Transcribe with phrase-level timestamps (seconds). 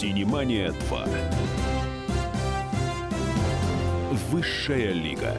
[0.00, 1.04] Синемания 2.
[4.30, 5.36] Высшая лига.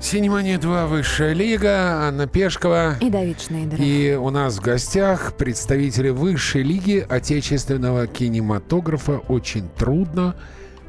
[0.00, 2.96] Синемания 2, Высшая лига, Анна Пешкова.
[3.00, 3.82] И Давид Шнейдер.
[3.82, 9.18] И у нас в гостях представители Высшей лиги отечественного кинематографа.
[9.26, 10.36] Очень трудно,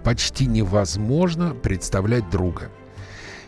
[0.03, 2.69] почти невозможно представлять друга.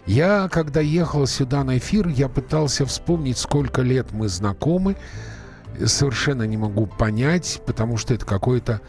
[0.05, 4.95] Я, когда ехал сюда на эфир, я пытался вспомнить, сколько лет мы знакомы.
[5.85, 8.81] Совершенно не могу понять, потому что это какое-то...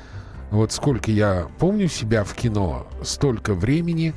[0.51, 4.12] Вот сколько я помню себя в кино, столько времени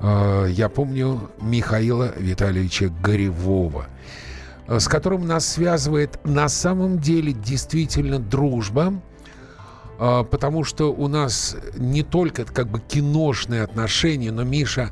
[0.00, 3.86] э, я помню Михаила Витальевича Горевого,
[4.66, 8.94] э, с которым нас связывает на самом деле действительно дружба,
[9.98, 14.88] э, потому что у нас не только как бы киношные отношения, но Миша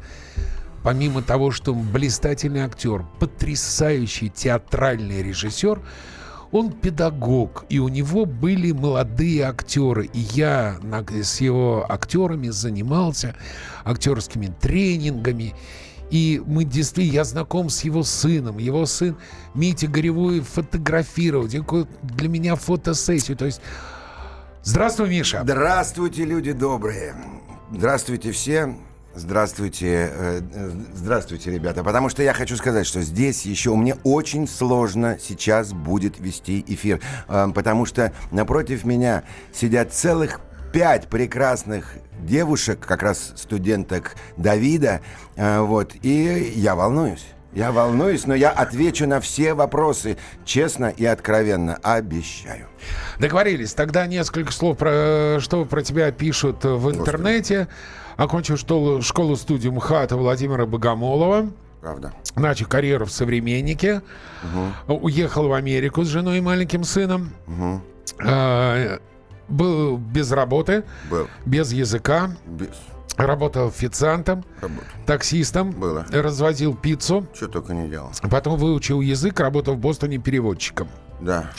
[0.87, 5.81] помимо того, что он блистательный актер, потрясающий театральный режиссер,
[6.53, 10.09] он педагог, и у него были молодые актеры.
[10.12, 10.78] И я
[11.25, 13.34] с его актерами занимался
[13.84, 15.55] актерскими тренингами.
[16.12, 18.59] И мы действительно, я знаком с его сыном.
[18.59, 19.17] Его сын
[19.55, 21.48] Митя Горевой фотографировал.
[22.03, 23.37] Для меня фотосессию.
[23.37, 23.61] То есть,
[24.62, 25.41] здравствуй, Миша.
[25.43, 27.17] Здравствуйте, люди добрые.
[27.73, 28.77] Здравствуйте все.
[29.17, 31.83] Здравствуйте, э, э, здравствуйте, ребята.
[31.83, 37.00] Потому что я хочу сказать, что здесь еще мне очень сложно сейчас будет вести эфир,
[37.27, 39.22] э, потому что напротив меня
[39.55, 45.00] сидят целых пять прекрасных девушек, как раз студенток Давида,
[45.37, 47.25] вот, и я волнуюсь.
[47.55, 52.67] Я волнуюсь, но я отвечу на все вопросы честно и откровенно, обещаю.
[53.19, 53.72] Договорились.
[53.72, 57.61] Тогда несколько слов про что про тебя пишут в интернете.
[57.61, 58.06] Господи.
[58.17, 61.50] Окончил школу, школу-студию МХАТа Владимира Богомолова.
[61.81, 62.12] Правда.
[62.34, 64.03] Начал карьеру в «Современнике».
[64.89, 64.95] Угу.
[65.03, 67.31] Уехал в Америку с женой и маленьким сыном.
[67.47, 67.81] Угу.
[68.25, 68.98] А,
[69.48, 70.84] был без работы.
[71.10, 71.28] Был.
[71.44, 72.31] Без языка.
[72.47, 72.71] Без.
[73.16, 74.84] Работал официантом, Работал.
[75.06, 76.04] таксистом, Было.
[76.10, 77.27] развозил пиццу.
[77.34, 78.10] Что только не делал.
[78.31, 80.88] Потом выучил язык, работал в Бостоне переводчиком.
[81.21, 81.50] Да.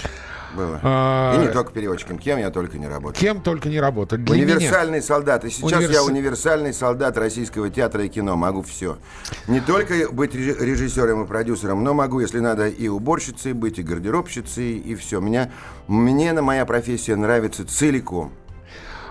[0.55, 0.79] Было.
[0.83, 1.35] А...
[1.35, 2.17] И не только переводчиком.
[2.19, 3.19] Кем я только не работал.
[3.19, 4.17] Кем только не работал.
[4.17, 5.07] Для универсальный меня...
[5.07, 5.45] солдат.
[5.45, 5.93] И сейчас Универс...
[5.93, 8.35] я универсальный солдат российского театра и кино.
[8.35, 8.97] Могу все.
[9.47, 14.77] Не только быть режиссером и продюсером, но могу, если надо, и уборщицей быть, и гардеробщицей,
[14.77, 15.19] и все.
[15.19, 15.51] Меня,
[15.87, 18.31] мне на моя профессия нравится целиком.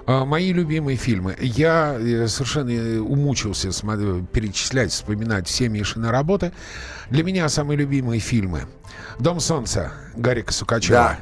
[0.06, 1.36] А, мои любимые фильмы.
[1.40, 3.70] Я э, совершенно э, умучился
[4.32, 6.52] перечислять, вспоминать все Мишины работы.
[7.10, 8.62] Для меня самые любимые фильмы.
[9.18, 10.94] «Дом солнца» Гарика Сукачева.
[10.94, 11.18] Да.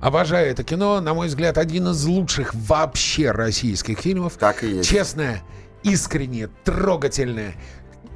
[0.00, 1.00] Обожаю это кино.
[1.00, 4.34] На мой взгляд, один из лучших вообще российских фильмов.
[4.38, 4.88] Так и есть.
[4.88, 5.42] Честное,
[5.82, 7.54] искреннее, трогательное.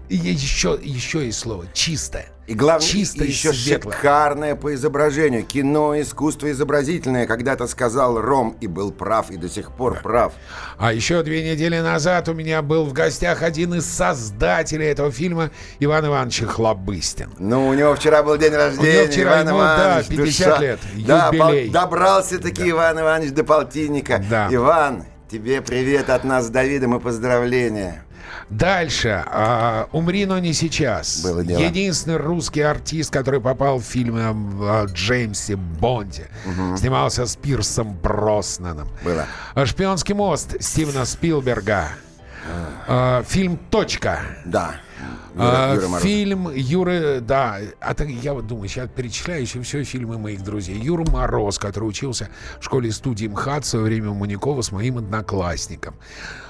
[0.09, 2.31] И еще, еще есть слово «чистое».
[2.49, 5.45] И главное, Чисто еще шикарное по изображению.
[5.45, 7.27] Кино, искусство изобразительное.
[7.27, 10.01] Когда-то сказал Ром и был прав, и до сих пор да.
[10.01, 10.33] прав.
[10.79, 15.51] А еще две недели назад у меня был в гостях один из создателей этого фильма,
[15.79, 17.35] Иван Иванович Хлобыстин.
[17.39, 20.49] Ну, у него вчера был день рождения, у него вчера Иван ему, Иванович, да, 50
[20.49, 20.63] душа.
[20.63, 21.69] лет, да, юбилей.
[21.69, 22.71] добрался-таки да.
[22.71, 24.25] Иван Иванович до полтинника.
[24.31, 24.49] Да.
[24.51, 28.07] Иван, тебе привет от нас с Давидом и поздравления.
[28.51, 29.23] Дальше.
[29.27, 31.23] А, «Умри, но не сейчас».
[31.23, 31.61] Было дело.
[31.61, 36.29] Единственный русский артист, который попал в фильм о Джеймсе Бонде.
[36.47, 36.77] Угу.
[36.77, 38.89] Снимался с Пирсом Броснаном.
[39.05, 39.27] Было.
[39.67, 41.89] «Шпионский мост» Стивена Спилберга.
[42.87, 44.21] А, фильм «Точка».
[44.45, 44.77] Да.
[45.35, 50.19] Юра, Юра фильм Юры, да, а так я вот думаю, сейчас перечисляю еще все фильмы
[50.19, 50.77] моих друзей.
[50.77, 52.29] Юра Мороз, который учился
[52.61, 55.95] в школе студии МХАТ в свое время у Манякова с моим одноклассником.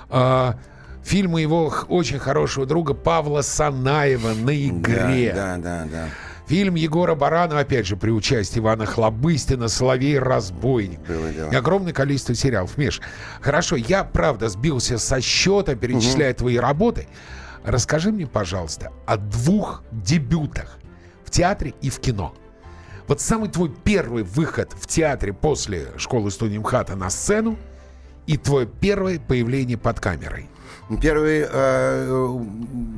[0.08, 0.56] А,
[1.08, 5.32] фильмы его очень хорошего друга Павла Санаева на игре.
[5.34, 6.08] Да, да, да, да.
[6.46, 11.00] Фильм Егора Баранова, опять же, при участии Ивана Хлобыстина, Соловей Разбойник.
[11.50, 12.78] И огромное количество сериалов.
[12.78, 13.00] Миш,
[13.40, 16.38] хорошо, я, правда, сбился со счета, перечисляя угу.
[16.38, 17.06] твои работы.
[17.64, 20.78] Расскажи мне, пожалуйста, о двух дебютах
[21.24, 22.34] в театре и в кино.
[23.08, 27.58] Вот самый твой первый выход в театре после школы студии МХАТа на сцену
[28.26, 30.48] и твое первое появление под камерой.
[30.96, 32.38] Первый, э,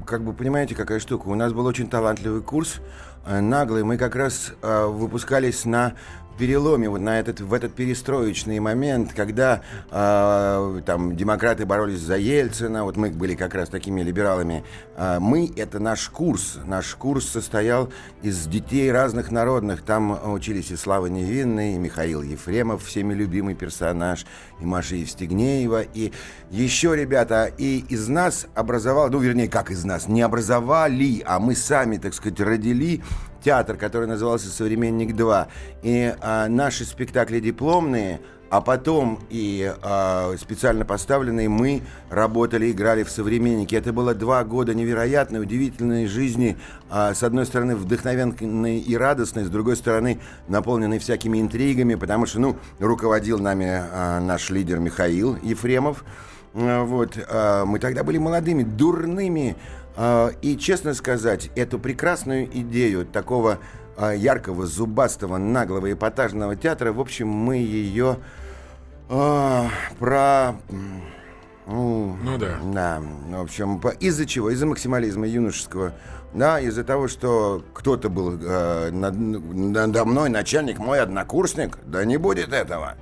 [0.07, 1.27] как бы понимаете, какая штука.
[1.27, 2.81] У нас был очень талантливый курс,
[3.27, 3.83] э, наглый.
[3.83, 5.95] Мы как раз э, выпускались на
[6.41, 9.61] переломе, вот на этот, в этот перестроечный момент, когда
[9.91, 14.65] э, там демократы боролись за Ельцина, вот мы были как раз такими либералами.
[14.97, 16.59] Э, мы— это наш курс.
[16.65, 17.93] Наш курс состоял
[18.23, 19.83] из детей разных народных.
[19.83, 24.25] Там учились и Слава Невинный, и Михаил Ефремов, всеми любимый персонаж,
[24.61, 26.11] и Маша Евстигнеева, и
[26.51, 27.51] еще ребята.
[27.59, 32.15] И из нас образовал, ну, вернее, как из нас, не образовали, а мы сами, так
[32.15, 33.03] сказать, родили
[33.43, 35.47] театр, который назывался «Современник 2».
[35.83, 38.21] И а, наши спектакли дипломные–
[38.51, 43.77] а потом и э, специально поставленные мы работали, играли в «Современнике».
[43.77, 46.57] Это было два года невероятной, удивительной жизни.
[46.91, 52.41] Э, с одной стороны, вдохновенной и радостной, с другой стороны, наполненной всякими интригами, потому что,
[52.41, 56.05] ну, руководил нами э, наш лидер Михаил Ефремов.
[56.53, 59.57] Э, вот, э, мы тогда были молодыми, дурными.
[59.97, 63.59] Э, и, честно сказать, эту прекрасную идею такого
[64.17, 68.17] яркого, зубастого, наглого, эпатажного театра, в общем, мы ее
[69.13, 70.55] а, про...
[71.67, 72.59] Ну, ну да.
[72.73, 73.03] Да,
[73.39, 74.51] в общем, из-за чего?
[74.51, 75.93] Из-за максимализма юношеского.
[76.33, 81.79] Да, из-за того, что кто-то был э, над, надо мной начальник, мой однокурсник.
[81.85, 82.95] Да не будет этого.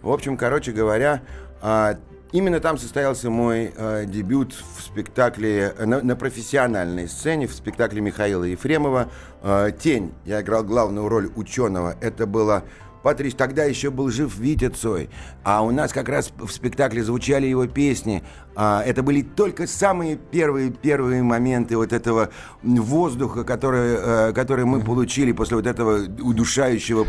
[0.00, 1.20] В общем, короче говоря,
[1.62, 1.96] э,
[2.32, 8.44] именно там состоялся мой э, дебют в спектакле, на, на профессиональной сцене, в спектакле Михаила
[8.44, 9.08] Ефремова
[9.42, 10.12] э, «Тень».
[10.24, 11.96] Я играл главную роль ученого.
[12.00, 12.64] Это было
[13.02, 15.08] Патрич, тогда еще был жив Витя Цой,
[15.42, 18.22] а у нас как раз в спектакле звучали его песни.
[18.62, 22.28] А, это были только самые первые первые моменты вот этого
[22.62, 27.06] воздуха, который, э, который мы получили после вот этого удушающего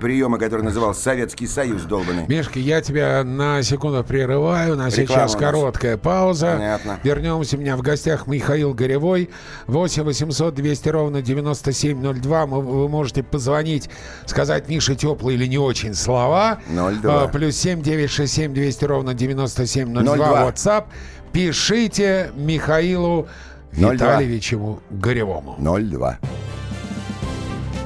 [0.00, 2.26] приема, который назывался Советский Союз долбанный.
[2.26, 6.52] Мишка, я тебя на секунду прерываю, на сейчас короткая пауза.
[6.54, 6.98] Понятно.
[7.02, 7.58] Вернемся.
[7.58, 9.28] У меня в гостях Михаил Горевой.
[9.66, 12.46] 8 800 200 ровно 9702.
[12.46, 13.90] Вы можете позвонить,
[14.24, 16.60] сказать Мише теплые или не очень слова.
[16.70, 17.28] 02.
[17.28, 20.16] Плюс 7 967 200 ровно 9702.
[20.16, 20.50] 02.
[20.50, 20.84] WhatsApp
[21.32, 23.28] пишите Михаилу
[23.72, 23.92] 02.
[23.92, 25.56] Витальевичу Горевому.
[25.58, 26.18] 02.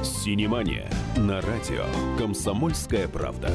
[0.03, 1.85] Синемания на радио
[2.17, 3.51] «Комсомольская правда».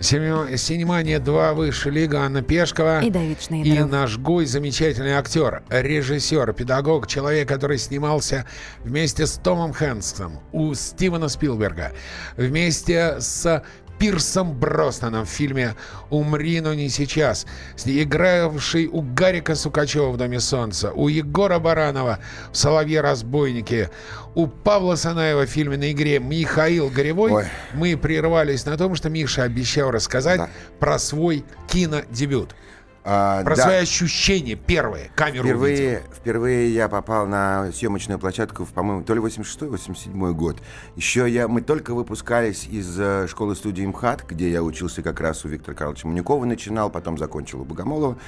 [0.00, 3.02] Синемания 2 выше лига Анна Пешкова.
[3.02, 3.78] И Давид Шнейдеров.
[3.78, 8.46] И наш Гуй, замечательный актер, режиссер, педагог, человек, который снимался
[8.82, 11.92] вместе с Томом Хэнксом у Стивена Спилберга,
[12.38, 13.62] вместе с
[14.00, 15.76] Пирсом Броснаном в фильме
[16.08, 17.46] «Умри, но не сейчас»,
[17.84, 22.18] игравший у Гарика Сукачева в «Доме солнца», у Егора Баранова
[22.50, 23.90] в «Соловье-разбойнике»,
[24.34, 27.30] у Павла Санаева в фильме «На игре» Михаил Горевой.
[27.30, 27.44] Ой.
[27.74, 30.48] Мы прервались на том, что Миша обещал рассказать да.
[30.78, 32.54] про свой кинодебют.
[33.02, 33.62] А, Про да.
[33.62, 36.14] свои ощущения первые, камеру впервые, увидел.
[36.14, 40.58] Впервые я попал на съемочную площадку, в, по-моему, то ли 86-87 год.
[40.96, 45.48] Еще я, мы только выпускались из э, школы-студии МХАТ, где я учился как раз у
[45.48, 48.18] Виктора Карловича Манюкова, начинал, потом закончил у Богомолова.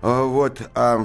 [0.00, 0.62] Э, вот.
[0.74, 1.04] Э,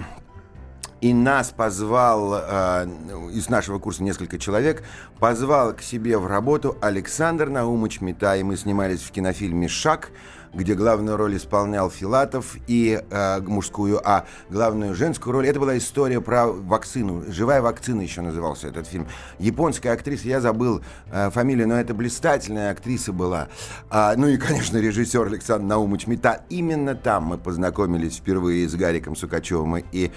[1.01, 2.87] и нас позвал, э,
[3.33, 4.83] из нашего курса несколько человек,
[5.19, 10.11] позвал к себе в работу Александр Наумыч Мета, и мы снимались в кинофильме «Шаг»,
[10.53, 15.47] где главную роль исполнял Филатов и э, мужскую, а главную женскую роль.
[15.47, 17.23] Это была история про вакцину.
[17.27, 19.07] «Живая вакцина» еще назывался этот фильм.
[19.39, 23.49] Японская актриса, я забыл э, фамилию, но это блистательная актриса была.
[23.89, 26.41] А, ну и, конечно, режиссер Александр Наумович Мета.
[26.49, 30.11] Именно там мы познакомились впервые с Гариком Сукачевым и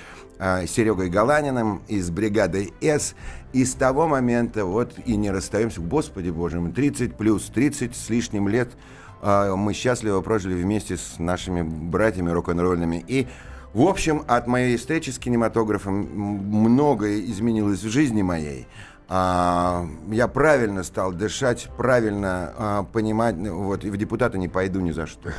[0.66, 3.14] Серегой Галаниным из бригады «С».
[3.52, 5.80] И с того момента вот и не расстаемся.
[5.80, 8.70] Господи боже мой, 30 плюс, 30 с лишним лет–
[9.22, 13.04] а, мы счастливо прожили вместе с нашими братьями рок-н-ролльными.
[13.06, 13.26] И,
[13.74, 18.66] в общем, от моей встречи с кинематографом многое изменилось в жизни моей.
[19.12, 24.92] А, я правильно стал дышать, правильно а, понимать, вот, и в депутаты не пойду ни
[24.92, 25.32] за что.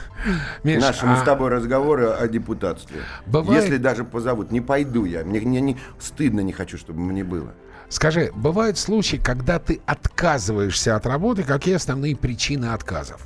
[0.66, 1.16] Миш, Наши а...
[1.16, 3.00] с тобой разговоры о депутатстве.
[3.26, 3.64] Бывает...
[3.64, 5.24] Если даже позовут, не пойду я.
[5.24, 7.54] Мне, мне не, стыдно не хочу, чтобы мне было.
[7.88, 13.26] Скажи, бывают случаи, когда ты отказываешься от работы, какие основные причины отказов?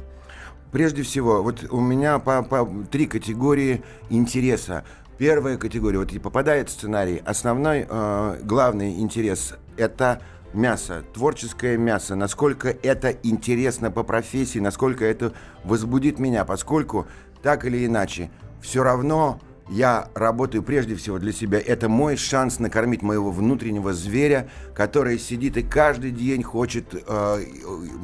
[0.71, 4.83] Прежде всего, вот у меня по, по три категории интереса.
[5.17, 7.21] Первая категория, вот и попадает сценарий.
[7.25, 10.21] Основной, э, главный интерес– это
[10.53, 15.31] мясо, творческое мясо, насколько это интересно по профессии, насколько это
[15.63, 17.07] возбудит меня, поскольку
[17.41, 18.29] так или иначе,
[18.61, 21.59] все равно я работаю прежде всего для себя.
[21.59, 27.45] Это мой шанс накормить моего внутреннего зверя, который сидит и каждый день хочет э,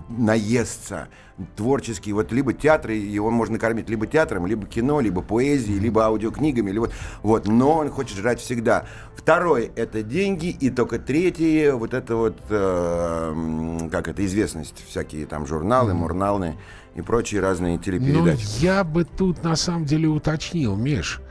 [0.09, 1.07] наесться
[1.55, 2.13] творческий.
[2.13, 6.71] Вот либо театр, его можно кормить либо театром, либо кино, либо поэзией, либо аудиокнигами.
[6.71, 6.89] Либо,
[7.21, 8.85] вот, но он хочет жрать всегда.
[9.15, 10.47] Второй– это деньги.
[10.47, 14.83] И только третье– вот это вот, э, как это, известность.
[14.87, 16.55] Всякие там журналы, мурналы
[16.95, 18.45] и прочие разные телепередачи.
[18.45, 21.21] Ну, я бы тут на самом деле уточнил, Миш.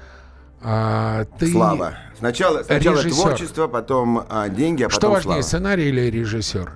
[0.62, 1.50] А, ты...
[1.50, 1.94] Слава.
[2.18, 3.22] Сначала, сначала режиссер.
[3.22, 5.42] творчество, потом а, деньги, а потом Что важнее, слава.
[5.42, 6.70] сценарий или режиссер?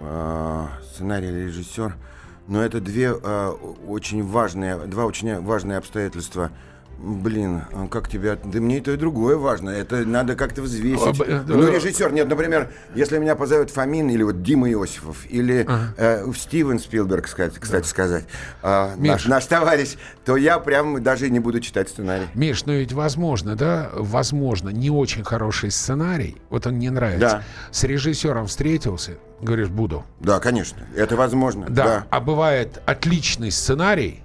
[0.00, 1.94] А, сценарий или режиссер?
[2.46, 3.50] Но это две а,
[3.86, 6.50] очень важные, два очень важные обстоятельства.
[6.98, 8.36] Блин, а как тебя...
[8.42, 9.70] Да мне и то, и другое важно.
[9.70, 11.20] Это надо как-то взвесить.
[11.24, 15.94] Э, ну, режиссер, нет, например, если меня позовет Фомин или вот Дима Иосифов, или ага.
[15.96, 17.88] э, Стивен Спилберг, кстати, кстати да.
[17.88, 18.24] сказать,
[18.62, 22.26] э, наш, наш товарищ, то я прям даже не буду читать сценарий.
[22.34, 27.20] Миш, ну ведь возможно, да, возможно, не очень хороший сценарий, вот он не нравится.
[27.20, 27.42] Да.
[27.70, 30.04] С режиссером встретился, говоришь, буду.
[30.18, 31.66] Да, конечно, это возможно.
[31.68, 32.06] Да, да.
[32.10, 34.24] а бывает отличный сценарий,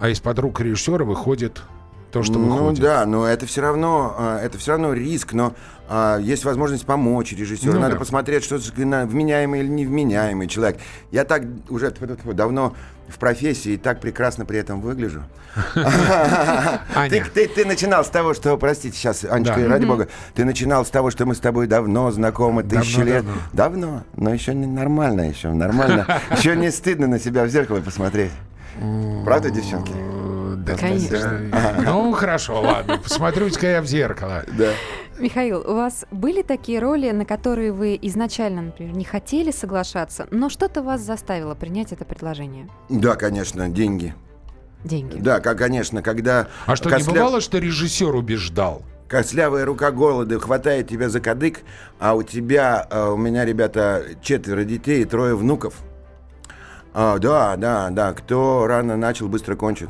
[0.00, 1.62] а из-под рук режиссера выходит
[2.10, 2.80] то, что выходит.
[2.80, 5.54] Ну да, но это все равно, а, это все равно риск, но
[5.88, 7.74] а, есть возможность помочь режиссеру.
[7.74, 7.98] Ну, Надо да.
[7.98, 10.80] посмотреть, что вменяемый или невменяемый человек.
[11.12, 12.74] Я так уже давно
[13.08, 15.22] в профессии и так прекрасно при этом выгляжу.
[15.74, 21.26] Ты, начинал с того, что, простите, сейчас, Анечка, ради бога, ты начинал с того, что
[21.26, 23.24] мы с тобой давно знакомы, тысячи лет.
[23.52, 26.06] Давно, но еще не нормально, еще нормально.
[26.36, 28.30] Еще не стыдно на себя в зеркало посмотреть.
[29.24, 29.92] Правда, девчонки?
[30.56, 31.40] Да, Конечно.
[31.84, 32.98] Ну, хорошо, ладно.
[32.98, 34.44] Посмотрю-ка я в зеркало.
[34.58, 34.72] Да.
[35.18, 40.48] Михаил, у вас были такие роли, на которые вы изначально, например, не хотели соглашаться, но
[40.48, 42.68] что-то вас заставило принять это предложение?
[42.88, 44.14] Да, конечно, деньги.
[44.82, 45.18] Деньги.
[45.18, 46.48] Да, как, конечно, когда...
[46.64, 47.12] А что, косля...
[47.12, 48.82] не бывало, что режиссер убеждал?
[49.08, 51.60] Кослявая рука голода хватает тебя за кадык,
[51.98, 55.74] а у тебя, а у меня, ребята, четверо детей и трое внуков.
[56.92, 58.12] А, да, да, да.
[58.12, 59.88] Кто рано начал, быстро кончит.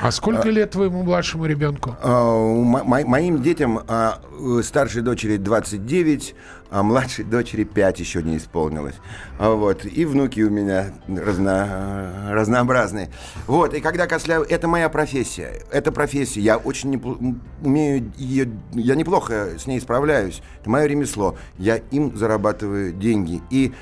[0.00, 1.96] А сколько а, лет твоему младшему ребенку?
[2.02, 4.20] А, мо- моим детям а,
[4.62, 6.34] старшей дочери 29,
[6.70, 8.94] а младшей дочери 5 еще не исполнилось.
[9.38, 9.84] Вот.
[9.84, 13.10] И внуки у меня разно, разнообразные.
[13.46, 13.74] Вот.
[13.74, 14.42] И когда косляю...
[14.48, 15.62] Это моя профессия.
[15.70, 16.40] Это профессия.
[16.40, 18.50] Я очень не, умею ее...
[18.72, 20.42] Я неплохо с ней справляюсь.
[20.60, 21.36] Это мое ремесло.
[21.58, 23.42] Я им зарабатываю деньги.
[23.50, 23.72] И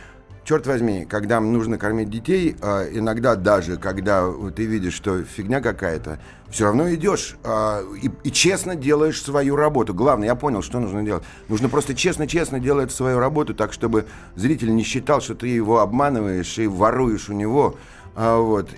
[0.44, 6.18] черт возьми, когда нужно кормить детей, а, иногда даже, когда ты видишь, что фигня какая-то,
[6.50, 9.94] все равно идешь а, и, и честно делаешь свою работу.
[9.94, 11.22] Главное, я понял, что нужно делать.
[11.48, 16.58] Нужно просто честно-честно делать свою работу, так, чтобы зритель не считал, что ты его обманываешь
[16.58, 17.76] и воруешь у него.
[18.16, 18.70] А, вот.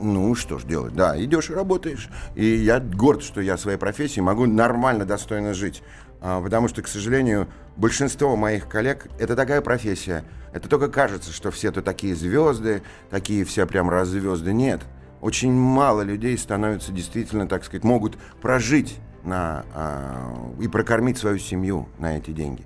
[0.00, 0.94] Ну, что ж делать?
[0.94, 2.08] Да, идешь и работаешь.
[2.36, 5.82] И я горд, что я своей профессии могу нормально, достойно жить.
[6.20, 10.22] Потому что, к сожалению, большинство моих коллег— это такая профессия.
[10.52, 14.52] Это только кажется, что все то такие звезды, такие все прям раззвезды.
[14.52, 14.80] Нет.
[15.20, 21.88] Очень мало людей становятся действительно, так сказать, могут прожить на, а, и прокормить свою семью
[21.98, 22.64] на эти деньги.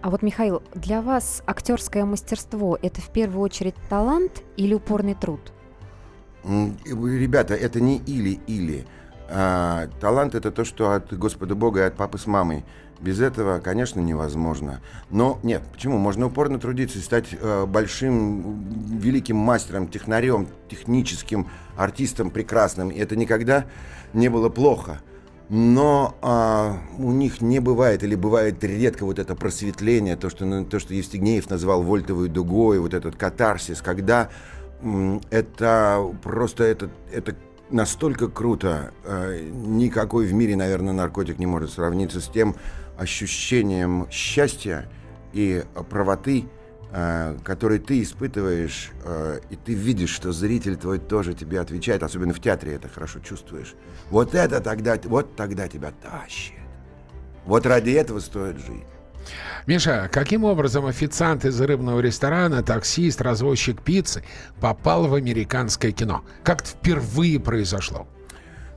[0.00, 5.52] А вот, Михаил, для вас актерское мастерство– это в первую очередь талант или упорный труд?
[6.44, 8.86] Ребята, это не или-или.
[9.30, 12.64] А, талант это то, что от Господа Бога и от папы с мамой.
[13.00, 14.80] Без этого, конечно, невозможно.
[15.10, 15.98] Но нет, почему?
[15.98, 22.88] Можно упорно трудиться и стать э, большим, великим мастером, технарем, техническим артистом прекрасным.
[22.88, 23.66] И это никогда
[24.14, 25.00] не было плохо.
[25.48, 30.78] Но а, у них не бывает, или бывает редко вот это просветление, то, что, то,
[30.78, 34.28] что Евстигнеев назвал вольтовой дугой, вот этот катарсис, когда
[35.30, 37.34] это просто это, это
[37.70, 38.92] настолько круто.
[39.04, 42.56] Э, никакой в мире, наверное, наркотик не может сравниться с тем
[42.98, 44.90] ощущением счастья
[45.32, 46.44] и правоты,
[46.90, 52.34] э, который ты испытываешь, э, и ты видишь, что зритель твой тоже тебе отвечает, особенно
[52.34, 53.74] в театре это хорошо чувствуешь.
[54.10, 56.54] Вот это тогда, вот тогда тебя тащит.
[57.44, 58.84] Вот ради этого стоит жить.
[59.66, 64.22] Миша, каким образом официант из рыбного ресторана, таксист, развозчик пиццы
[64.60, 66.22] попал в американское кино?
[66.42, 68.06] Как впервые произошло?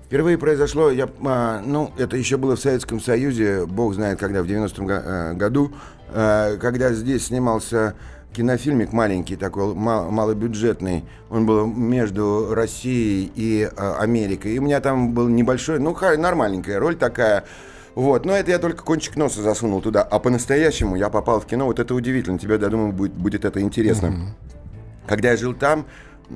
[0.05, 4.45] Впервые произошло, я, а, ну, это еще было в Советском Союзе, бог знает когда, в
[4.45, 5.71] 90-м э, году,
[6.09, 7.95] э, когда здесь снимался
[8.33, 11.05] кинофильмик маленький такой, мал, малобюджетный.
[11.29, 14.53] Он был между Россией и э, Америкой.
[14.53, 17.45] И у меня там был небольшой, ну, нормальненькая роль такая.
[17.95, 20.01] Вот, но это я только кончик носа засунул туда.
[20.01, 22.39] А по-настоящему я попал в кино, вот это удивительно.
[22.39, 24.07] Тебе, я думаю, будет, будет это интересно.
[24.07, 25.07] Mm-hmm.
[25.07, 25.85] Когда я жил там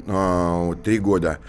[0.06, 1.40] э, три года,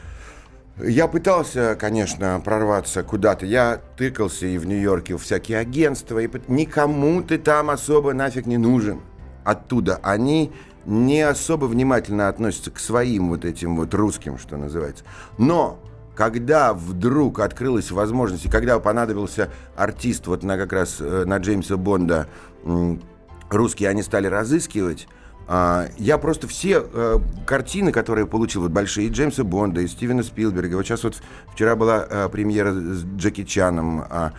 [0.79, 3.47] я пытался, конечно, прорваться куда-то.
[3.47, 6.19] Я тыкался и в Нью-Йорке в всякие агентства.
[6.21, 9.01] И никому ты там особо нафиг не нужен.
[9.43, 10.53] Оттуда они
[10.85, 15.05] не особо внимательно относятся к своим вот этим вот русским, что называется.
[15.39, 15.81] Но
[16.17, 21.77] когда вдруг открылась возможность, и когда понадобился артист вот на как раз э, на Джеймса
[21.77, 22.27] Бонда,
[23.51, 25.07] русские они стали разыскивать,
[25.49, 30.25] а, я просто все э, картины, которые получил, вот большие, и Джеймса Бонда, и Стивена
[30.25, 34.33] Спилберга, вот сейчас вот вчера была э, премьера с Джеки Чаном, а,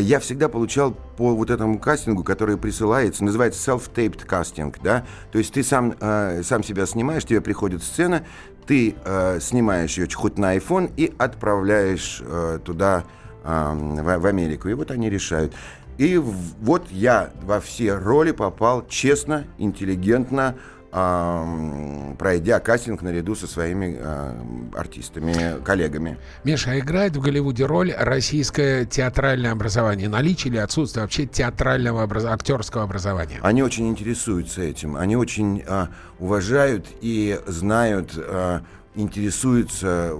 [0.00, 5.52] я всегда получал по вот этому кастингу, который присылается, называется self-taped кастинг, да, то есть
[5.52, 8.24] ты сам, э, сам себя снимаешь, тебе приходит сцена,
[8.66, 13.04] ты э, снимаешь ее хоть на iPhone и отправляешь э, туда,
[13.44, 15.54] э, в, в Америку, и вот они решают.
[15.98, 20.56] И вот я во все роли попал честно, интеллигентно,
[20.96, 24.32] пройдя кастинг наряду со своими э,
[24.74, 26.16] артистами, коллегами.
[26.44, 30.08] Миша, а играет в Голливуде роль российское театральное образование?
[30.08, 32.24] Наличие или отсутствие вообще театрального образ...
[32.24, 33.38] актерского образования?
[33.42, 34.96] Они очень интересуются этим.
[34.96, 35.86] Они очень э,
[36.18, 38.18] уважают и знают
[38.96, 40.12] интересуются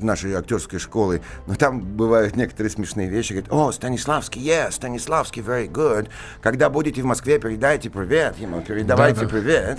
[0.00, 3.32] нашей актерской школой, но там бывают некоторые смешные вещи.
[3.32, 6.08] Говорят, о, Станиславский, yes, Станиславский, very good.
[6.40, 9.28] Когда будете в Москве, передайте привет ему, передавайте да, да.
[9.28, 9.78] привет.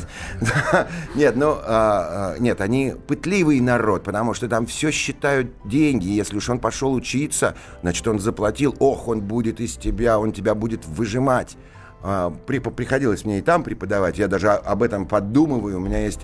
[1.16, 6.08] нет, ну, а, а, нет, они пытливый народ, потому что там все считают деньги.
[6.08, 10.56] Если уж он пошел учиться, значит, он заплатил, ох, он будет из тебя, он тебя
[10.56, 11.58] будет выжимать.
[12.02, 15.78] А, при, приходилось мне и там преподавать, я даже об этом подумываю.
[15.78, 16.22] У меня есть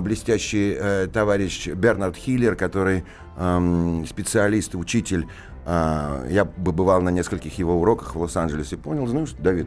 [0.00, 3.04] блестящий э, товарищ Бернард Хиллер, который
[3.36, 5.26] э, специалист, учитель
[5.66, 9.66] а, я бы бывал на нескольких его уроках в Лос-Анджелесе, понял, знаешь, Давид,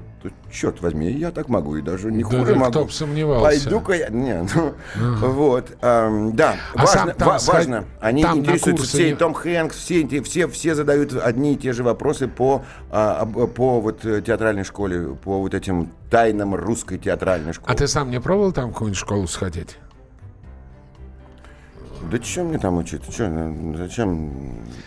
[0.51, 2.71] черт возьми, я так могу, и даже не хуже да, могу.
[2.71, 3.63] Кто сомневался.
[3.63, 4.09] Пойду-ка я...
[4.09, 5.27] Не, ну, uh-huh.
[5.29, 5.77] вот.
[5.81, 7.85] Эм, да, а важно, там, ва- важно.
[8.01, 11.83] Они там интересуются, все, и Том Хэнкс, все, все, все задают одни и те же
[11.83, 17.71] вопросы по, а, по вот э, театральной школе, по вот этим тайнам русской театральной школы.
[17.71, 19.77] А ты сам не пробовал там в какую-нибудь школу сходить?
[22.11, 23.11] Да чем мне там учиться?
[23.11, 24.31] Че, ну, зачем?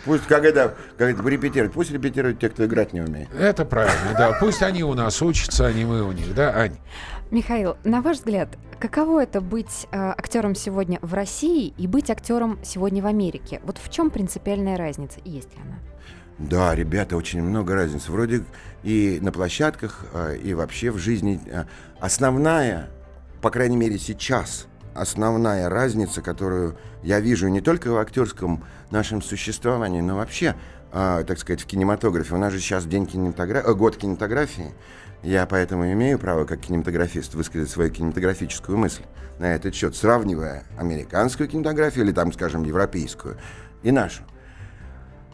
[0.05, 3.29] Пусть, как это, как это репетировать, пусть репетируют те, кто играть не умеет.
[3.37, 4.37] Это правильно, да.
[4.39, 6.77] Пусть они у нас учатся, а не мы у них, да, Ань?
[7.31, 12.59] Михаил, на ваш взгляд, каково это быть э, актером сегодня в России и быть актером
[12.63, 13.59] сегодня в Америке?
[13.63, 15.77] Вот в чем принципиальная разница, есть ли она?
[16.37, 18.07] Да, ребята, очень много разниц.
[18.07, 18.43] Вроде
[18.83, 21.41] и на площадках, э, и вообще в жизни.
[21.47, 21.65] Э,
[21.99, 22.89] основная,
[23.41, 24.67] по крайней мере сейчас,
[24.97, 30.55] основная разница, которую я вижу не только в актерском нашем существовании, но вообще,
[30.91, 32.35] э, так сказать, в кинематографе.
[32.35, 34.73] У нас же сейчас день кинематографии, э, год кинематографии.
[35.23, 39.03] Я поэтому имею право, как кинематографист, высказать свою кинематографическую мысль
[39.39, 43.37] на этот счет, сравнивая американскую кинематографию или там, скажем, европейскую
[43.83, 44.23] и нашу.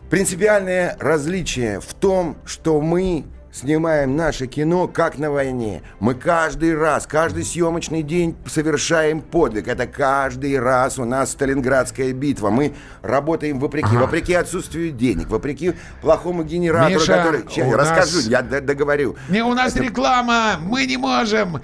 [0.10, 5.84] Принципиальное различие в том, что мы снимаем наше кино как на войне.
[6.00, 9.68] Мы каждый раз, каждый съемочный день совершаем подвиг.
[9.68, 12.50] Это каждый раз у нас Сталинградская битва.
[12.50, 14.00] Мы работаем вопреки, ага.
[14.00, 17.42] вопреки отсутствию денег, вопреки плохому генератору, Миша, который...
[17.44, 17.90] Сейчас я нас...
[17.90, 19.16] расскажу, я договорю.
[19.30, 19.84] Не, у нас Это...
[19.84, 21.62] реклама, мы не можем.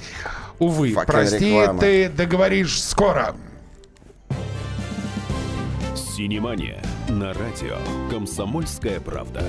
[0.60, 1.80] Увы, Факен прости, реклама.
[1.80, 3.36] ты договоришь скоро.
[5.96, 7.78] Синемания на радио
[8.12, 9.42] «Комсомольская правда».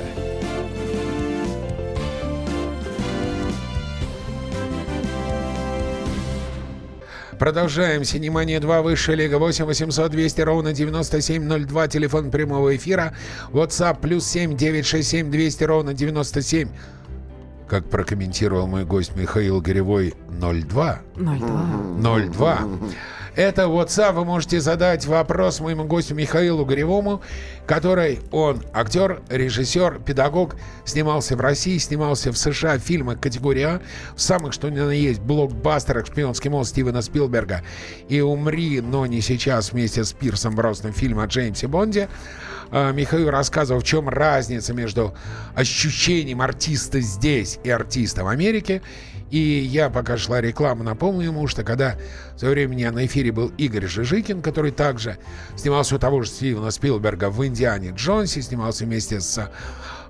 [7.41, 8.05] Продолжаем.
[8.05, 11.89] Синемания 2, высшая лига 8 800 200 ровно 9702.
[11.89, 13.15] Телефон прямого эфира.
[13.53, 16.69] WhatsApp плюс 7 967 200 ровно 97.
[17.67, 21.01] Как прокомментировал мой гость Михаил Горевой, 02.
[21.17, 22.21] 02.
[22.29, 22.59] 02.
[23.37, 24.13] Это WhatsApp.
[24.13, 27.23] Вы можете задать вопрос моему гостю Михаилу Горевому,
[27.67, 33.81] который он актер, режиссер, педагог, снимался в России, снимался в США в фильмах категории А,
[34.17, 37.63] в самых, что ни на есть, блокбастерах «Шпионский мост» Стивена Спилберга
[38.09, 42.09] и «Умри, но не сейчас» вместе с Пирсом Бросном фильм о Джеймсе Бонде.
[42.73, 45.15] А, Михаил рассказывал, в чем разница между
[45.55, 48.83] ощущением артиста здесь и артиста в Америке.
[49.31, 51.97] И я, пока шла реклама, напомню ему, что когда
[52.35, 55.19] в свое время на эфире был Игорь Жижикин, который также
[55.57, 59.51] снимался у того же Стивена Спилберга в «Индиане Джонсе», снимался вместе с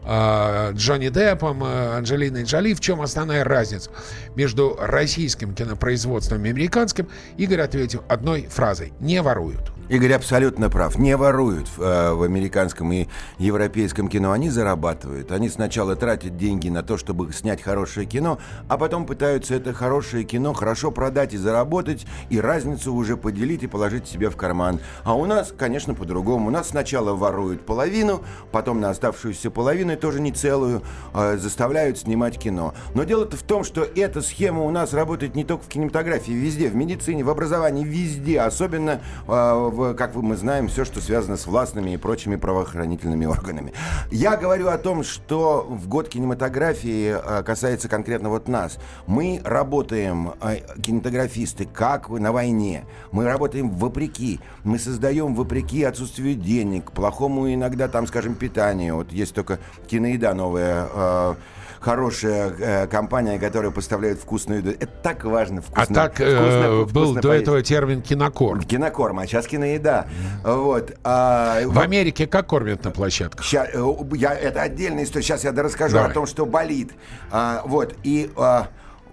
[0.04, 2.72] э, Джонни Деппом, э, Анджелиной Джоли.
[2.72, 3.90] В чем основная разница
[4.36, 7.08] между российским кинопроизводством и американским?
[7.36, 9.72] Игорь ответил одной фразой «не воруют».
[9.90, 10.96] Игорь абсолютно прав.
[10.98, 14.30] Не воруют э, в американском и европейском кино.
[14.30, 15.32] Они зарабатывают.
[15.32, 18.38] Они сначала тратят деньги на то, чтобы снять хорошее кино,
[18.68, 23.66] а потом пытаются это хорошее кино хорошо продать и заработать, и разницу уже поделить и
[23.66, 24.78] положить себе в карман.
[25.02, 26.46] А у нас, конечно, по-другому.
[26.46, 30.82] У нас сначала воруют половину, потом на оставшуюся половину, тоже не целую,
[31.14, 32.74] э, заставляют снимать кино.
[32.94, 36.68] Но дело-то в том, что эта схема у нас работает не только в кинематографии, везде,
[36.68, 41.90] в медицине, в образовании, везде, особенно в, как мы знаем, все, что связано с властными
[41.90, 43.72] и прочими правоохранительными органами.
[44.10, 48.78] Я говорю о том, что в год кинематографии э, касается конкретно вот нас.
[49.06, 52.84] Мы работаем, э, кинематографисты, как на войне.
[53.12, 54.40] Мы работаем вопреки.
[54.64, 58.96] Мы создаем вопреки отсутствию денег, плохому иногда, там, скажем, питанию.
[58.96, 61.36] Вот есть только киноеда новая,
[61.80, 64.70] хорошая э, компания, которая поставляет вкусную еду.
[64.70, 65.62] Это так важно.
[65.62, 67.22] Вкусно, а так э, вкусно, э, вкусно был поесть.
[67.22, 68.60] до этого термин кинокорм.
[68.62, 70.06] Кинокорм, а сейчас киноеда.
[70.44, 70.92] Вот.
[71.02, 73.44] А, в, в Америке как кормят на площадках?
[73.44, 75.24] Ща, э, я, это отдельная история.
[75.24, 76.10] Сейчас я расскажу Давай.
[76.10, 76.92] о том, что болит.
[77.30, 77.94] А, вот.
[78.04, 78.30] И...
[78.36, 78.68] А, а,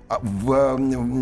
[0.09, 0.77] в,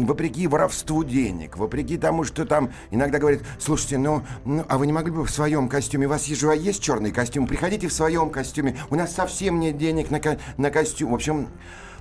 [0.06, 4.93] вопреки воровству денег, вопреки тому, что там иногда говорят, слушайте, ну, ну а вы не
[4.93, 8.78] могли бы в своем костюме, у вас же есть черный костюм, приходите в своем костюме,
[8.89, 10.21] у нас совсем нет денег на,
[10.58, 11.12] на костюм.
[11.12, 11.48] В общем,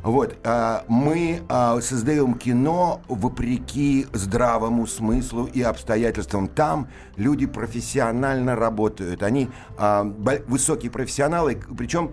[0.04, 6.46] вот, а, мы а, создаем кино вопреки здравому смыслу и обстоятельствам.
[6.46, 9.22] Там люди профессионально работают.
[9.22, 10.04] Они а,
[10.46, 12.12] высокие профессионалы, причем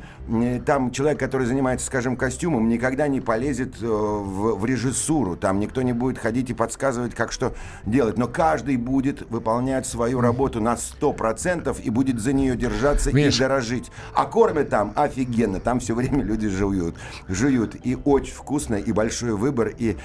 [0.66, 5.36] там человек, который занимается, скажем, костюмом, никогда не полезет э, в, в режиссуру.
[5.36, 7.54] Там никто не будет ходить и подсказывать, как что
[7.86, 8.18] делать.
[8.18, 13.36] Но каждый будет выполнять свою работу на 100% и будет за нее держаться Миш.
[13.36, 13.92] и дорожить.
[14.14, 15.60] А кормят там офигенно.
[15.60, 16.96] Там все время люди жуют.
[17.28, 19.98] Жуют и очень вкусно, и большой выбор, и...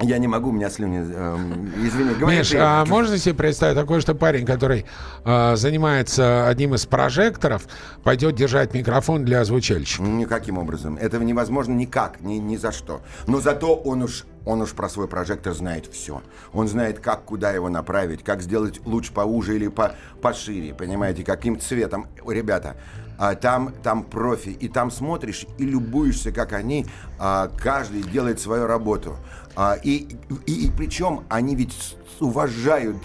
[0.00, 1.04] Я не могу, у меня слюни.
[1.12, 1.36] Э,
[1.84, 2.38] извини, говори.
[2.38, 4.86] Миш, а можно себе представить такое, что парень, который
[5.24, 7.66] э, занимается одним из прожекторов,
[8.04, 10.04] пойдет держать микрофон для озвучальщика?
[10.04, 10.96] Никаким образом.
[10.98, 13.00] Этого невозможно никак, ни, ни за что.
[13.26, 16.22] Но зато он уж он уж про свой прожектор знает все.
[16.52, 21.60] Он знает, как, куда его направить, как сделать луч поуже или по, пошире, понимаете, каким
[21.60, 22.06] цветом.
[22.26, 22.76] Ребята,
[23.18, 26.86] а, там, там профи, и там смотришь и любуешься, как они,
[27.18, 29.16] а, каждый делает свою работу.
[29.56, 32.96] А, и, и, и причем они ведь уважают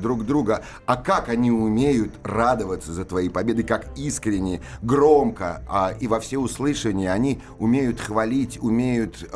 [0.00, 0.62] друг друга.
[0.86, 5.62] А как они умеют радоваться за твои победы, как искренне, громко
[6.00, 9.30] и во все услышания они умеют хвалить, умеют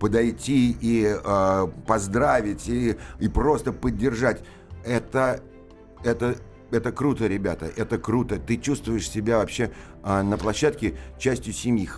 [0.00, 1.16] подойти и
[1.86, 4.42] поздравить, и, и просто поддержать.
[4.84, 5.40] Это,
[6.02, 6.34] это
[6.72, 8.38] это круто, ребята, это круто.
[8.38, 9.70] Ты чувствуешь себя вообще
[10.02, 11.88] а, на площадке частью семьи.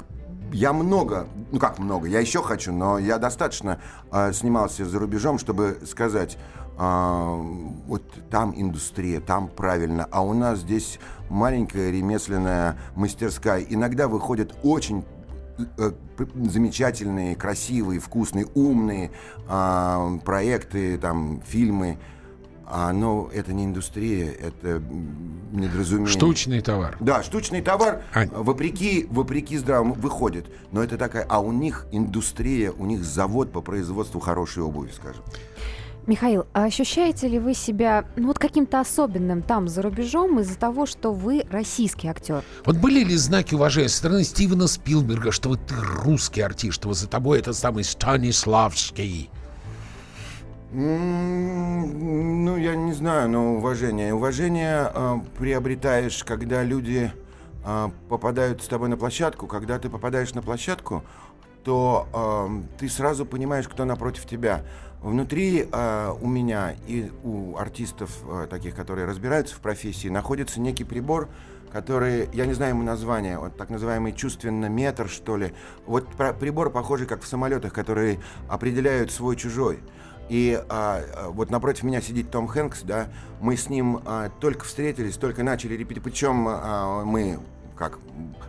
[0.52, 5.38] Я много, ну как много, я еще хочу, но я достаточно а, снимался за рубежом,
[5.38, 6.38] чтобы сказать,
[6.76, 7.36] а,
[7.86, 10.98] вот там индустрия, там правильно, а у нас здесь
[11.30, 13.60] маленькая ремесленная мастерская.
[13.68, 15.04] Иногда выходят очень
[15.78, 15.92] э,
[16.34, 19.12] замечательные, красивые, вкусные, умные
[19.48, 21.98] а, проекты, там, фильмы.
[22.66, 24.82] А, но это не индустрия, это
[25.52, 26.10] недоразумение.
[26.10, 26.96] Штучный товар.
[27.00, 28.26] Да, штучный товар, а...
[28.26, 30.46] вопреки, вопреки здравому, выходит.
[30.72, 31.26] Но это такая...
[31.28, 35.22] А у них индустрия, у них завод по производству хорошей обуви, скажем.
[36.06, 40.84] Михаил, а ощущаете ли вы себя ну, вот каким-то особенным там за рубежом из-за того,
[40.84, 42.44] что вы российский актер?
[42.66, 45.74] Вот были ли знаки уважения со стороны Стивена Спилберга, что вот ты
[46.04, 49.30] русский артист, что вот за тобой это самый Станиславский?
[50.76, 54.12] Ну, я не знаю, но уважение.
[54.12, 57.12] Уважение э, приобретаешь, когда люди
[57.64, 59.46] э, попадают с тобой на площадку.
[59.46, 61.04] Когда ты попадаешь на площадку,
[61.62, 64.64] то э, ты сразу понимаешь, кто напротив тебя.
[65.00, 70.82] Внутри э, у меня и у артистов, э, таких, которые разбираются в профессии, находится некий
[70.82, 71.28] прибор,
[71.70, 75.54] который, я не знаю ему название, вот так называемый чувственно-метр, что ли.
[75.86, 76.08] Вот
[76.40, 79.78] прибор похожий, как в самолетах, которые определяют свой-чужой.
[80.28, 83.08] И а, а, вот напротив меня сидит Том Хэнкс, да,
[83.40, 87.40] мы с ним а, только встретились, только начали репетировать, причем а, мы
[87.76, 87.98] как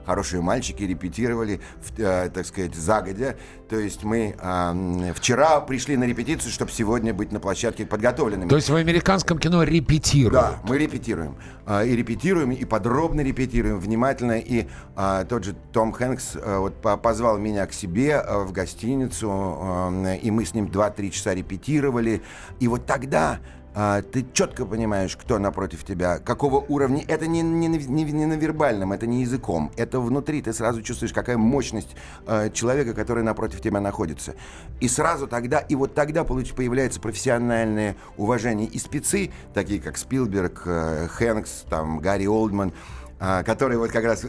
[0.06, 3.36] хорошие мальчики репетировали, в, э, так сказать, загодя.
[3.70, 8.48] То есть мы э, вчера пришли на репетицию, чтобы сегодня быть на площадке подготовленными.
[8.48, 10.34] То есть в американском кино репетируют?
[10.34, 11.36] Да, мы репетируем.
[11.66, 14.38] Э, и репетируем, и подробно репетируем, внимательно.
[14.38, 20.04] И э, тот же Том Хэнкс э, вот, позвал меня к себе э, в гостиницу,
[20.06, 22.22] э, и мы с ним 2-3 часа репетировали.
[22.60, 23.40] И вот тогда
[23.78, 27.04] а, ты четко понимаешь, кто напротив тебя, какого уровня.
[27.08, 29.70] Это не, не, не, не на вербальном, это не языком.
[29.76, 30.42] Это внутри.
[30.42, 31.94] Ты сразу чувствуешь, какая мощность
[32.26, 34.36] э, человека, который напротив тебя находится.
[34.80, 38.68] И сразу тогда, и вот тогда получ, появляется профессиональное уважение.
[38.68, 44.26] И спецы, такие как Спилберг, э, Хэнкс, там, Гарри Олдман, а, который вот как раз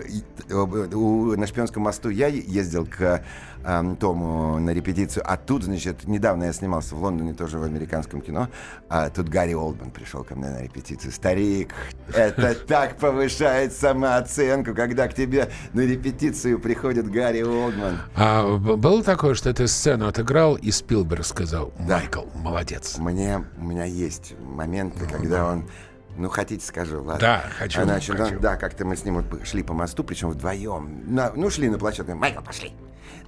[0.50, 3.22] у, на Шпионском мосту я ездил к
[3.98, 8.48] Тому на репетицию, а тут, значит, недавно я снимался в Лондоне тоже в американском кино,
[8.88, 11.10] а тут Гарри Олдман пришел ко мне на репетицию.
[11.10, 11.74] Старик,
[12.14, 17.98] это так повышает самооценку, когда к тебе на репетицию приходит Гарри Олдман.
[18.14, 21.96] А было такое, что ты сцену отыграл, и Спилберг сказал, Да.
[21.98, 22.98] Майкл, молодец.
[22.98, 25.68] Мне, у меня есть моменты, когда он...
[26.16, 27.20] Ну, хотите, скажу, ладно.
[27.20, 28.34] Да, хочу, А, Значит, хочу.
[28.36, 31.02] он- да, как-то мы с ним вот шли по мосту, причем вдвоем.
[31.06, 32.14] На- ну, шли на площадку.
[32.14, 32.72] Майкл, пошли.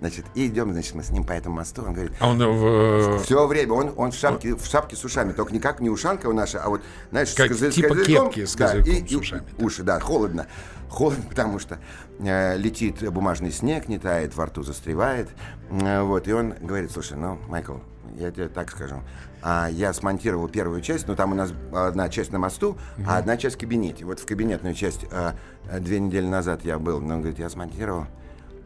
[0.01, 1.83] Значит, и идем, значит, мы с ним по этому мосту.
[1.85, 3.19] Он говорит, А он в...
[3.25, 6.33] все время, он, он в, шапке, в шапке с ушами, только никак не ушанка у
[6.33, 8.27] наша, а вот, знаешь, Как с, с типа козырьком.
[8.31, 9.65] кепки с Да, и- с и ушами, да.
[9.65, 10.47] Уши, да, холодно.
[10.89, 11.79] Холодно, потому что
[12.21, 15.29] э, летит бумажный снег, не тает, во рту застревает.
[15.71, 17.75] Э, вот, и он говорит, слушай, ну, Майкл,
[18.17, 19.03] я тебе так скажу.
[19.43, 23.37] А я смонтировал первую часть, ну там у нас одна часть на мосту, а одна
[23.37, 24.05] часть в кабинете.
[24.05, 25.33] Вот в кабинетную часть э,
[25.81, 27.01] две недели назад я был.
[27.01, 28.07] Но он говорит, я смонтировал.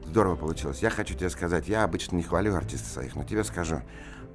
[0.06, 0.80] Здорово получилось.
[0.82, 3.80] Я хочу тебе сказать, я обычно не хвалю артистов своих, но тебе скажу.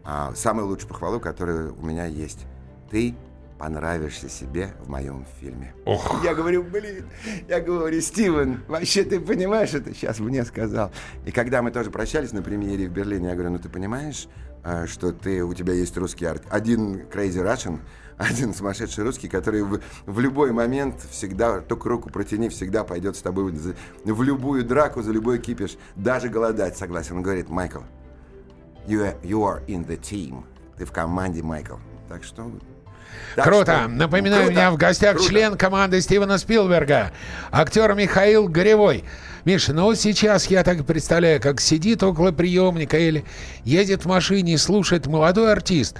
[0.03, 2.45] а, самую лучшую похвалу, которая у меня есть.
[2.89, 3.13] Ты
[3.59, 5.73] понравишься себе в моем фильме.
[5.85, 6.23] Ох.
[6.23, 7.09] Я говорю, блин,
[7.49, 10.91] я говорю, Стивен, вообще ты понимаешь, это сейчас мне сказал.
[11.25, 14.46] И когда мы тоже прощались на премьере в Берлине, я говорю, ну ты понимаешь, а,
[14.87, 16.43] что ты, у тебя есть русский арт.
[16.49, 17.79] Один crazy Russian,
[18.17, 23.21] один сумасшедший русский, который в, в любой момент всегда, только руку протяни, всегда пойдет с
[23.21, 23.75] тобой за-
[24.05, 27.17] в любую драку, за любой кипиш, даже голодать согласен.
[27.17, 27.79] Он говорит, Майкл,
[28.87, 30.43] you are, you are in the team.
[30.77, 31.75] Ты в команде, Майкл.
[32.09, 32.49] Так что...
[33.35, 33.79] так Круто.
[33.83, 34.47] что- Напоминаю, Круто.
[34.47, 35.29] у меня в гостях Круто.
[35.29, 37.11] член команды Стивена Спилберга,
[37.51, 39.03] актер Михаил Горевой.
[39.47, 43.23] Миша, ну вот сейчас я так представляю, как сидит около приемника или
[43.63, 45.95] едет в машине и слушает молодой артист,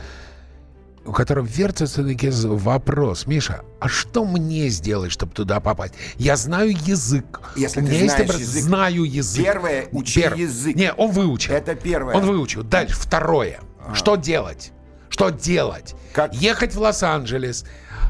[1.06, 3.26] у которого вертится таки вопрос.
[3.26, 5.94] Миша, а что мне сделать, чтобы туда попасть?
[6.18, 7.40] Я знаю язык.
[7.56, 9.46] Если У ты меня есть знаешь образ- язык, знаю язык.
[9.46, 10.76] первое, учи язык.
[10.76, 11.54] Не, он выучил.
[11.54, 12.16] Это первое.
[12.16, 12.64] Он выучил.
[12.64, 13.62] Дальше второе.
[13.94, 14.74] Что делать?
[15.08, 15.96] Что делать?
[16.12, 17.64] Как- Ехать в Лос-Анджелес,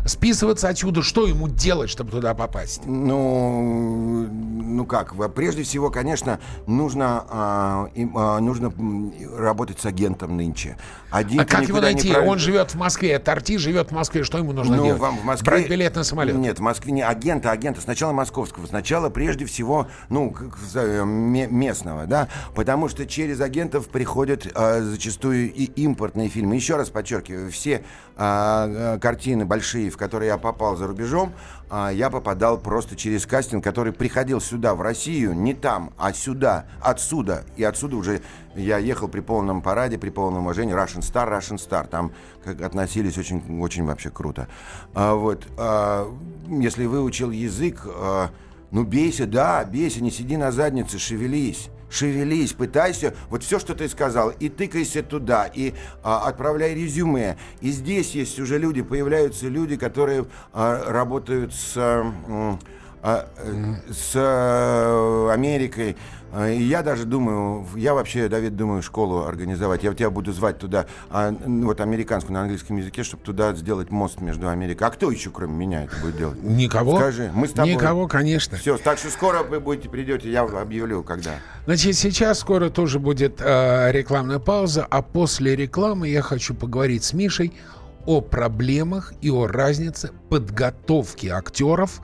[0.08, 1.02] списываться отсюда.
[1.02, 2.82] Что ему делать, чтобы туда попасть?
[2.86, 8.72] Ну, ну как, прежде всего, конечно, нужно, а, им, а, нужно
[9.38, 10.78] работать с агентом нынче.
[11.10, 12.12] Один А ты как его найти?
[12.12, 12.30] пролез.
[12.30, 13.12] Он живет в Москве.
[13.12, 14.24] Это артист живет в Москве.
[14.24, 15.02] Что ему нужно Ну, делать?
[15.02, 15.46] вам в Москве...
[15.46, 16.36] Брать билет на самолет.
[16.36, 17.82] Нет, в Москве не агента, агента.
[17.82, 18.66] Сначала московского.
[18.68, 20.36] Сначала, прежде всего, ну,
[21.06, 22.28] ме- местного, да.
[22.56, 26.56] Потому что через агентов приходят а, зачастую и импортные фильмы.
[26.56, 27.84] Еще раз подчеркиваю, все
[28.20, 31.34] а, а, картины большие, в которые я попал за рубежом,
[31.70, 36.66] а, я попадал просто через кастинг, который приходил сюда, в Россию, не там, а сюда,
[36.82, 37.44] отсюда.
[37.58, 38.22] И отсюда уже
[38.56, 40.76] я ехал при полном параде, при полном уважении.
[40.76, 41.88] Russian Star, Russian Star.
[41.88, 42.12] Там
[42.44, 44.48] как относились очень, очень вообще круто.
[44.96, 46.12] А, вот, а,
[46.48, 48.32] если выучил язык, а,
[48.72, 51.70] ну бейся, да, бейся, не сиди на заднице, шевелись.
[51.90, 55.74] Шевелись, пытайся, вот все, что ты сказал, и тыкайся туда, и
[56.04, 57.38] а, отправляй резюме.
[57.62, 65.30] И здесь есть уже люди, появляются люди, которые а, работают с, а, э, с э,
[65.32, 65.96] Америкой.
[66.32, 69.84] А, И я даже думаю, я вообще, Давид, думаю, школу организовать.
[69.84, 74.22] Я тебя буду звать туда, а, вот американскую на английском языке, чтобы туда сделать мост
[74.22, 74.88] между Америкой.
[74.88, 76.44] А кто еще, кроме меня, это будет делать?
[76.44, 76.98] Никого?
[76.98, 77.74] Скажи, мы с тобой.
[77.74, 78.58] Никого, конечно.
[78.58, 81.32] Все, так что скоро вы будете придете, я объявлю, когда.
[81.66, 87.14] Значит, сейчас скоро тоже будет э, рекламная пауза, а после рекламы я хочу поговорить с
[87.14, 87.54] Мишей
[88.06, 92.02] о проблемах и о разнице подготовки актеров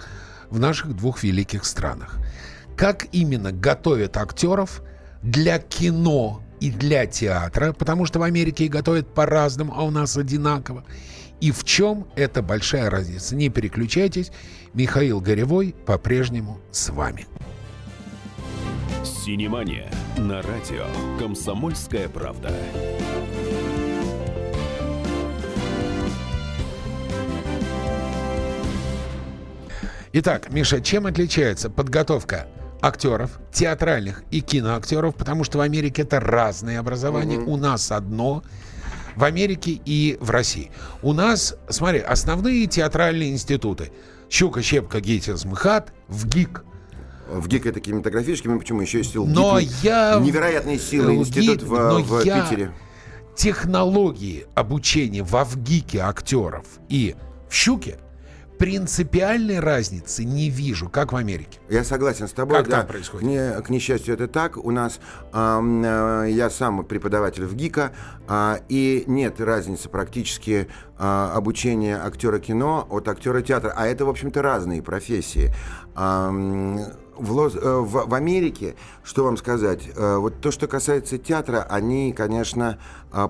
[0.50, 2.18] в наших двух великих странах.
[2.76, 4.82] Как именно готовят актеров
[5.22, 10.84] для кино и для театра, потому что в Америке готовят по-разному, а у нас одинаково.
[11.42, 13.36] И в чем эта большая разница?
[13.36, 14.32] Не переключайтесь.
[14.74, 17.28] Михаил Горевой по-прежнему с вами.
[19.04, 20.86] Синемания на радио
[21.20, 22.52] «Комсомольская правда».
[30.14, 32.48] Итак, Миша, чем отличается подготовка
[32.84, 38.44] актеров, театральных и киноактеров, потому что в Америке это разные образования, у нас одно,
[39.16, 40.70] в Америке и в России.
[41.02, 43.92] У нас, смотри, основные театральные институты.
[44.30, 46.66] Щука, Щепка, Гитис, МХАТ, в ГИК.
[47.30, 50.20] В ГИК это кинематографический, почему еще есть Но я...
[50.22, 52.74] Невероятные силы институт ГИК, в, в я Питере.
[53.36, 57.16] Технологии обучения во ВГИКе актеров и
[57.50, 57.98] в Щуке
[58.64, 61.60] принципиальной разницы не вижу, как в Америке.
[61.70, 62.60] Я согласен с тобой.
[62.60, 62.78] Как да.
[62.78, 63.28] там происходит?
[63.28, 64.56] К, не- к несчастью, это так.
[64.56, 65.02] У нас
[65.34, 67.92] э, я сам преподаватель в ГИКа,
[68.26, 73.74] а, и нет разницы практически а, обучения актера кино от актера театра.
[73.76, 75.54] А это, в общем-то, разные профессии.
[75.96, 76.80] Ам,
[77.16, 81.66] в, Лос- э, в- в Америке, что вам сказать, э, вот то, что касается театра,
[81.70, 82.80] они, конечно,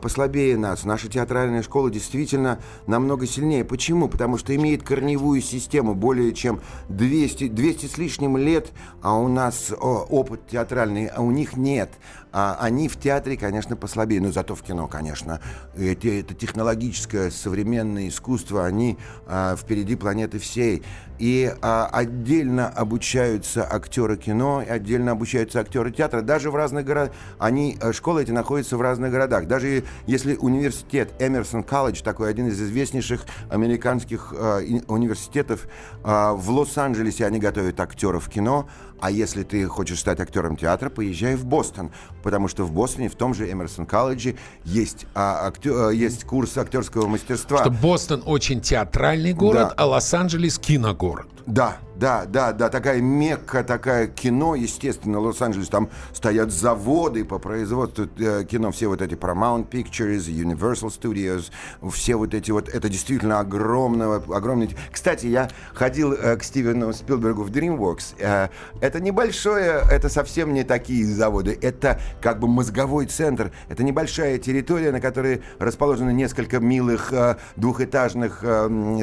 [0.02, 0.86] послабее нас.
[0.86, 3.64] Наша театральная школа действительно намного сильнее.
[3.66, 4.08] Почему?
[4.08, 9.72] Потому что имеет корневую систему более чем 200, 200 с лишним лет, а у нас
[9.80, 11.90] опыт театральный, а у них нет.
[12.36, 15.40] А они в театре, конечно, послабее, но зато в кино, конечно.
[15.76, 20.82] Это, это технологическое современное искусство, они а, впереди планеты всей.
[21.20, 27.14] И а, отдельно обучаются актеры кино, и отдельно обучаются актеры театра, даже в разных городах.
[27.38, 29.46] Они, э, школы эти находятся в разных городах.
[29.46, 29.68] Даже
[30.08, 35.68] если университет Эмерсон Колледж, такой один из известнейших американских э, университетов,
[36.04, 38.68] э, в Лос-Анджелесе они готовят актеров кино,
[39.00, 43.16] а если ты хочешь стать актером театра, поезжай в Бостон, потому что в Бостоне, в
[43.16, 47.58] том же Эмерсон колледже, есть, а, актё- э, есть курс актерского мастерства.
[47.60, 49.74] Что Бостон очень театральный город, Да.
[49.78, 51.28] а Лос-Анджелес киногород.
[51.46, 58.10] Да, да, да, да, такая мекка, такая кино, естественно, Лос-Анджелес, там стоят заводы по производству
[58.18, 61.50] э, кино, все вот эти Paramount Pictures, Universal Studios,
[61.94, 64.76] все вот эти вот, это действительно огромного, огромный...
[64.92, 68.50] Кстати, я ходил э, к Стивену Спилбергу в DreamWorks, Э,
[68.82, 74.92] это небольшое, это совсем не такие заводы, это как бы мозговой центр, это небольшая территория,
[74.92, 77.14] на которой расположены несколько милых
[77.56, 78.44] двухэтажных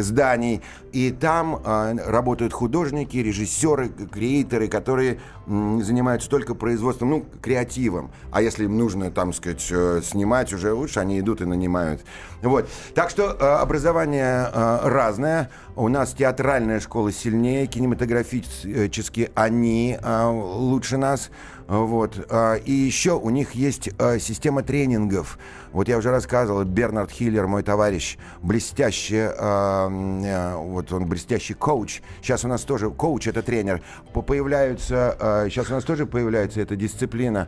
[0.01, 0.61] зданий,
[0.93, 2.90] и там работают художники,
[3.23, 8.11] режиссеры, креаторы, которые занимаются только производством, ну, креативом.
[8.31, 12.03] А если им нужно, там, сказать, э, снимать уже лучше, они идут и нанимают.
[12.43, 12.69] Вот.
[12.95, 15.51] Так что э, образование э, разное.
[15.77, 21.31] У нас театральная школа сильнее, кинематографически они лучше нас.
[21.71, 22.27] Вот.
[22.31, 25.39] А, И еще у них есть э, система тренингов.
[25.73, 32.03] Вот я уже рассказывал, Бернард Хиллер, мой товарищ, блестящий, э, э, вот он блестящий коуч.
[32.23, 33.83] Сейчас у нас тоже коуч, это тренер.
[34.13, 37.47] По- Появляются, сейчас у нас тоже появляется эта дисциплина.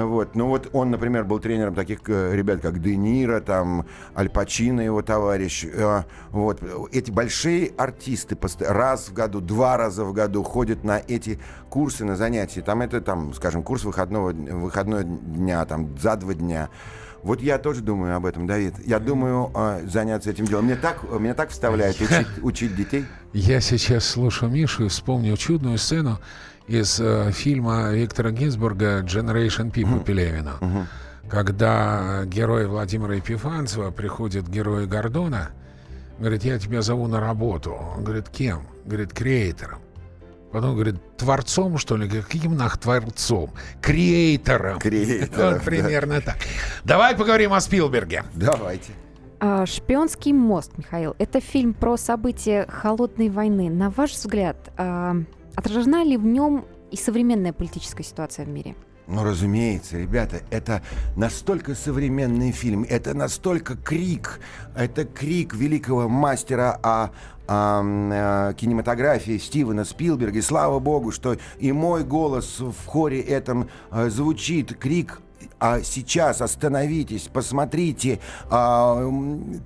[0.00, 0.34] Вот.
[0.34, 4.80] Ну вот он, например, был тренером таких э, ребят, как Де Ниро, там, Аль Пачино,
[4.80, 5.64] его товарищ.
[5.64, 6.62] Э, Вот.
[6.92, 12.16] Эти большие артисты раз в году, два раза в году ходят на эти курсы, на
[12.16, 12.62] занятия.
[12.62, 16.70] Там это, там, скажем, курс выходного, выходного дня, там, за два дня.
[17.22, 18.74] Вот я тоже думаю об этом, Давид.
[18.84, 20.64] Я думаю э, заняться этим делом.
[20.64, 23.04] Мне так, меня так вставляет учить, учить детей.
[23.32, 26.18] Я сейчас слушаю Мишу и вспомнил чудную сцену
[26.66, 30.86] из э, фильма Виктора Гинзбурга «Generation People» Пелевина.
[31.28, 35.50] Когда герой Владимира Епифанцева приходит к герою Гордона,
[36.18, 37.74] говорит, я тебя зову на работу.
[37.96, 38.66] Он говорит, кем?
[38.84, 39.78] Говорит, креатором.
[40.52, 42.08] Потом говорит, творцом, что ли?
[42.08, 43.52] Каким нах творцом?
[43.80, 44.78] Креатором.
[44.78, 46.36] Креатором, Вот примерно так.
[46.84, 48.24] Давай поговорим о Спилберге.
[48.34, 48.92] Давайте.
[49.40, 53.70] А, «Шпионский мост», Михаил, это фильм про события холодной войны.
[53.70, 55.16] На ваш взгляд, а,
[55.54, 58.74] отражена ли в нем и современная политическая ситуация в мире?
[59.08, 60.82] Ну, разумеется, ребята, это
[61.16, 64.40] настолько современный фильм, это настолько крик,
[64.76, 67.10] это крик великого мастера о,
[67.48, 70.38] о, м, э, кинематографии Стивена Спилберга.
[70.38, 75.20] И слава богу, что и мой голос в хоре этом э, звучит, крик
[75.64, 78.18] а сейчас остановитесь, посмотрите.
[78.50, 79.00] А,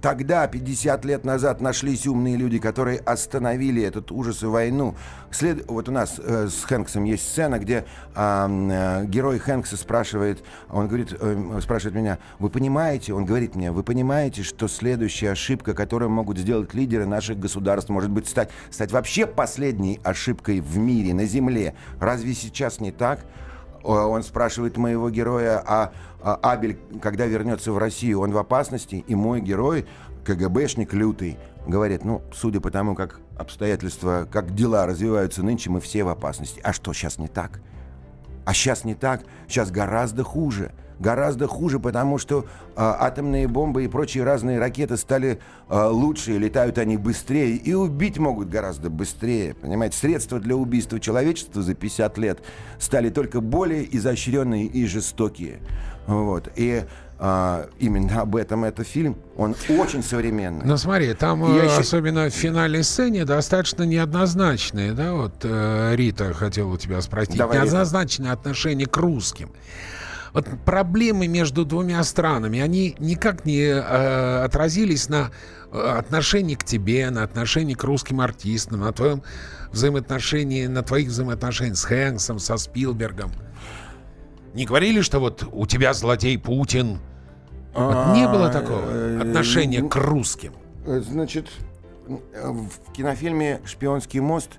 [0.02, 4.94] тогда, 50 лет назад, нашлись умные люди, которые остановили этот ужас и войну.
[5.30, 5.66] След...
[5.70, 10.86] Вот у нас э, с Хэнксом есть сцена, где а, э, герой Хэнкса спрашивает, он
[10.86, 16.10] говорит, э, спрашивает меня, вы понимаете, он говорит мне, вы понимаете, что следующая ошибка, которую
[16.10, 21.24] могут сделать лидеры наших государств, может быть стать, стать вообще последней ошибкой в мире, на
[21.24, 21.74] Земле.
[22.00, 23.24] Разве сейчас не так?
[23.86, 29.04] О, Он спрашивает моего героя, а, а Абель, когда вернется в Россию, он в опасности?
[29.06, 29.86] И мой герой,
[30.24, 36.02] КГБшник лютый, говорит, ну, судя по тому, как обстоятельства, как дела развиваются нынче, мы все
[36.02, 36.60] в опасности.
[36.64, 37.60] А что, сейчас не так?
[38.44, 40.72] А сейчас не так, сейчас гораздо хуже.
[40.98, 46.78] Гораздо хуже, потому что а, атомные бомбы и прочие разные ракеты стали а, лучше, летают
[46.78, 49.54] они быстрее, и убить могут гораздо быстрее.
[49.54, 52.38] Понимаете, средства для убийства человечества за 50 лет
[52.78, 55.60] стали только более изощренные и жестокие.
[56.06, 56.48] Вот.
[56.56, 56.84] И
[57.18, 59.16] а, именно об этом этот фильм.
[59.36, 60.66] Он очень современный.
[60.66, 65.94] Ну смотри, там Я э, еще- особенно в финальной сцене достаточно неоднозначные, да, вот э,
[65.94, 67.66] Рита хотела у тебя спросить, Давай, Рита.
[67.66, 69.50] неоднозначное отношение к русским.
[70.36, 75.30] Вот проблемы между двумя странами, они никак не э, отразились на
[75.72, 79.22] э, отношении к тебе, на отношении к русским артистам, на твоем
[79.72, 83.32] взаимоотношении, на твоих взаимоотношениях с Хэнксом, со Спилбергом.
[84.52, 86.98] Не говорили, что вот у тебя злодей Путин?
[87.72, 90.52] Вот не было такого А, отношения э, к русским.
[90.84, 91.48] Э, Значит,
[92.08, 94.50] э, в кинофильме «Шпионский мост»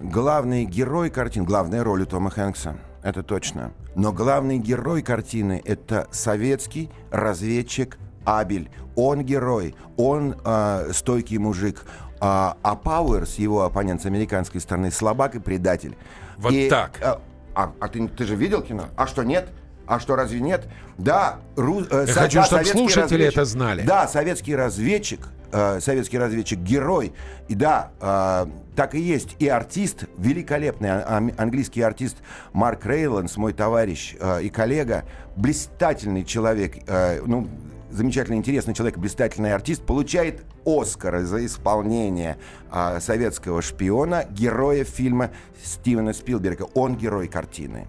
[0.00, 3.72] главный герой картины, главная роль у Тома Хэнкса, это точно.
[3.94, 8.70] Но главный герой картины— это советский разведчик Абель.
[8.96, 11.84] Он герой, он э, стойкий мужик.
[12.20, 15.96] А, а Пауэрс, его оппонент с американской стороны, слабак и предатель.
[16.36, 16.98] Вот И, так.
[17.00, 17.14] э,
[17.54, 18.84] а, а ты, ты же видел кино?
[18.96, 19.48] А что, нет?
[19.86, 20.68] А что, разве нет?
[20.98, 23.82] Да, ру- э, Я со- хочу, да, чтоб советский слушатели разведчик- это знали.
[23.86, 25.20] Да, советский разведчик,
[25.52, 27.12] э, советский разведчик, герой.
[27.48, 28.46] И да, э,
[28.76, 29.36] так и есть.
[29.38, 32.16] И артист, великолепный английский артист
[32.52, 35.04] Марк Рейландс, мой товарищ э, и коллега,
[35.36, 37.48] блистательный человек, э, ну,
[37.90, 42.38] замечательно интересный человек, блистательный артист, получает Оскара за исполнение
[42.72, 45.30] э, советского шпиона, героя фильма
[45.62, 46.64] Стивена Спилберга.
[46.74, 47.86] Он герой картины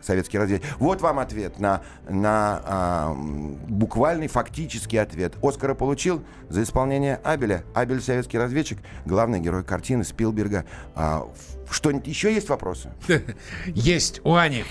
[0.00, 0.68] советский разведчик.
[0.78, 5.34] Вот вам ответ на, на а, буквальный фактический ответ.
[5.42, 7.64] Оскара получил за исполнение Абеля.
[7.74, 10.64] Абель советский разведчик, главный герой картины Спилберга.
[10.94, 11.28] А,
[11.70, 12.90] что-нибудь еще есть вопросы?
[13.66, 14.64] Есть у Ани.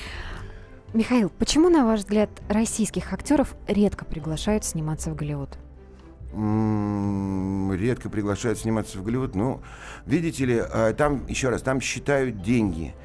[0.93, 5.57] Михаил, почему, на ваш взгляд, российских актеров редко приглашают сниматься в Голливуд?
[6.33, 9.35] Редко приглашают сниматься в Голливуд.
[9.35, 9.61] Ну,
[10.05, 12.95] видите ли, э, там, еще раз, там считают деньги.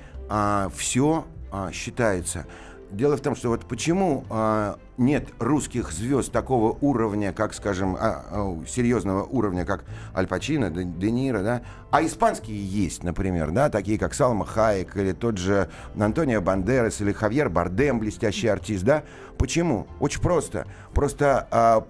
[0.74, 1.26] все
[1.72, 2.46] считается.
[2.92, 8.22] Дело в том, что вот почему а, нет русских звезд такого уровня, как, скажем, а,
[8.30, 9.84] а, серьезного уровня, как
[10.14, 14.94] Аль Пачино, Де, Де Ниро, да, а испанские есть, например, да, такие как Салма Хайек
[14.98, 19.04] или тот же Антонио Бандерас или Хавьер Бардем, блестящий артист, да.
[19.38, 19.86] Почему?
[19.98, 20.66] Очень просто.
[20.92, 21.86] Просто а,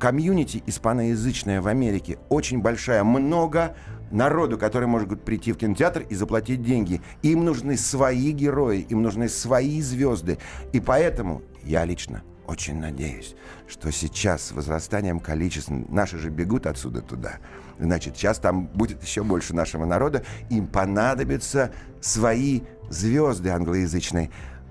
[0.00, 3.76] комьюнити испаноязычная в Америке очень большая, много
[4.10, 7.00] народу, который может прийти в кинотеатр и заплатить деньги.
[7.22, 10.38] Им нужны свои герои, им нужны свои звезды.
[10.72, 13.36] И поэтому я лично очень надеюсь,
[13.68, 17.34] что сейчас с возрастанием количества, наши же бегут отсюда туда,
[17.78, 24.30] значит, сейчас там будет еще больше нашего народа, им понадобятся свои звезды англоязычные.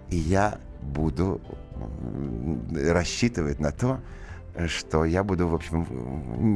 [0.09, 1.41] И я буду
[2.71, 4.01] рассчитывать на то,
[4.67, 5.87] что я буду, в общем,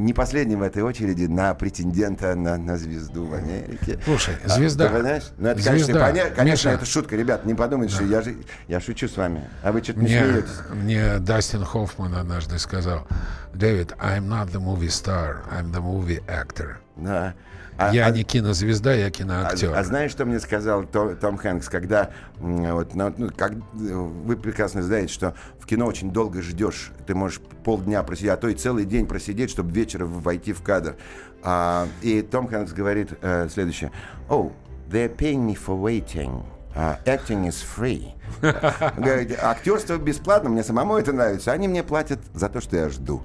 [0.05, 3.99] не последним в этой очереди на претендента на, на звезду в Америке.
[4.03, 4.87] Слушай, А, звезда.
[4.89, 5.23] ты понимаешь?
[5.37, 6.09] Ну, это, конечно, Звезда.
[6.11, 6.77] поня- конечно, Миша.
[6.77, 8.35] это шутка, ребят, не подумайте, что я, же,
[8.67, 10.49] я шучу с вами, а вы что-то не смеетесь.
[10.71, 13.07] мне Дастин Хоффман однажды сказал,
[13.53, 16.75] Дэвид, I'm not the movie star, I'm the movie actor.
[16.95, 17.33] Да.
[17.77, 19.73] А- я а- не кинозвезда, я А, киноактер.
[19.75, 24.35] а знаешь, что мне сказал То- Том Хэнкс, когда м, вот, ну, ну, как, вы
[24.37, 28.53] прекрасно знаете, что в кино очень долго ждешь, ты можешь полдня просидеть, а то и
[28.55, 30.95] целый день просидеть, чтобы вечером войти в кадр.
[31.43, 33.91] А, и Том Хэнкс говорит э, следующее:
[34.29, 34.51] "Oh,
[34.89, 36.43] they're paying me for waiting."
[36.75, 38.13] А, acting is free.
[38.97, 41.51] Говорит, актерство бесплатно, мне самому это нравится.
[41.51, 43.21] Они мне платят за то, что я жду.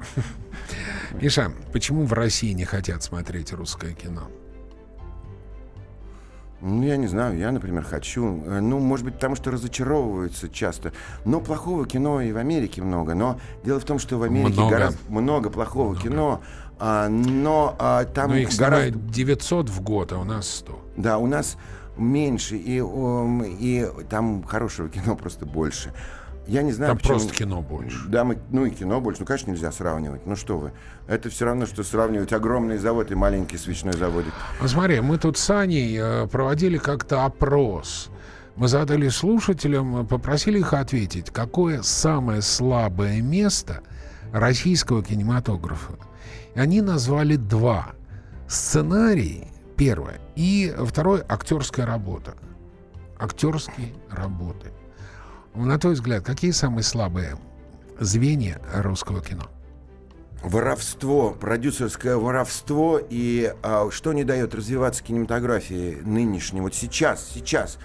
[1.21, 4.29] Миша, почему в России не хотят смотреть русское кино?
[6.61, 8.43] Ну, я не знаю, я, например, хочу.
[8.45, 10.93] Э, Ну, может быть, потому что разочаровываются часто.
[11.25, 13.15] Но плохого кино и в Америке много.
[13.15, 14.71] Но дело в том, что в Америке Много.
[14.71, 16.41] гораздо много плохого кино.
[16.81, 18.89] а, но а, там Ну, их гораздо...
[18.91, 20.81] снимают 900 в год, а у нас 100.
[20.97, 21.57] Да, у нас
[21.97, 25.93] меньше, и, и там хорошего кино просто больше.
[26.49, 27.99] Я не знаю, Там почему- просто кино больше.
[28.09, 29.21] Да, мы, ну и кино больше.
[29.21, 30.25] Ну, конечно, нельзя сравнивать.
[30.27, 30.73] Ну что вы.
[31.07, 34.33] Это все равно, что сравнивать огромный завод и маленький свечной заводик.
[34.61, 38.09] А смотри, мы тут с Аней э, проводили как-то опрос.
[38.57, 43.83] Мы задали слушателям, э, попросили их ответить, какое самое слабое место
[44.33, 45.93] российского кинематографа.
[46.55, 47.89] И они назвали два.
[48.49, 52.35] Сценарий, первое, и второе, актерская работа.
[53.19, 54.73] Актерские работы.
[55.59, 57.37] На твой взгляд, какие самые слабые
[57.99, 59.51] звенья русского кино?
[60.45, 67.79] Воровство, продюсерское воровство и а, что не дает развиваться кинематографии нынешней, вот сейчас, сейчас.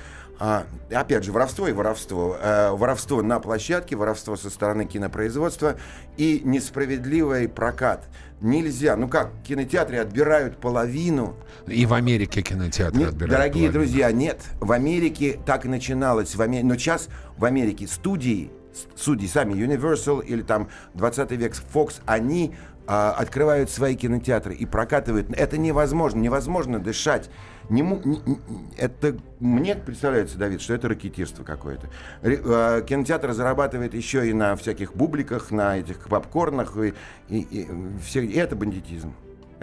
[0.45, 2.35] А, опять же, воровство и воровство.
[2.37, 5.77] А, воровство на площадке, воровство со стороны кинопроизводства
[6.17, 8.09] и несправедливый прокат.
[8.41, 8.97] Нельзя.
[8.97, 13.71] Ну как, в кинотеатре отбирают половину И в Америке кинотеатры нет, отбирают дорогие половину.
[13.85, 14.41] друзья, нет.
[14.59, 16.35] В Америке так и начиналось.
[16.35, 18.51] В Амер- Но сейчас в Америке студии,
[18.97, 22.53] судьи сами, Universal или там 20 век Fox, они
[22.85, 25.29] а, открывают свои кинотеатры и прокатывают.
[25.37, 27.29] Это невозможно, невозможно дышать.
[27.69, 28.39] Не, не,
[28.77, 31.89] это мне представляется, Давид, что это ракетирство какое-то.
[32.21, 36.93] Э, кинотеатр зарабатывает еще и на всяких бубликах, на этих попкорнах, и,
[37.29, 37.67] и, и,
[38.03, 39.13] все, и это бандитизм.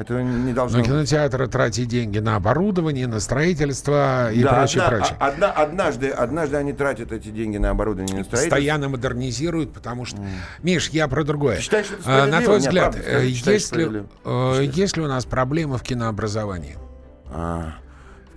[0.00, 0.78] Это не должно...
[0.78, 5.16] Но кинотеатры тратят деньги на оборудование, на строительство и да, прочее, одна, прочее.
[5.20, 8.56] Одна, однажды, однажды они тратят эти деньги на оборудование, на строительство.
[8.56, 10.16] Постоянно модернизируют, потому что...
[10.16, 10.28] Mm.
[10.62, 11.58] Миш, я про другое.
[11.58, 15.26] Считаешь, что а, на твой взгляд, Нет, правда, есть, ли, э, есть ли у нас
[15.26, 16.78] проблемы в кинообразовании?
[17.26, 17.74] А,